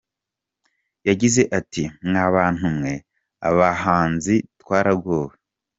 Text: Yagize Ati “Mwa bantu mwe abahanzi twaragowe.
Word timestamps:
Yagize 1.07 1.41
Ati 1.59 1.83
“Mwa 2.07 2.25
bantu 2.35 2.65
mwe 2.75 2.93
abahanzi 3.49 4.35
twaragowe. 4.61 5.35